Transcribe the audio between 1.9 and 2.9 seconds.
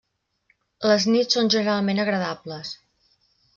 agradables.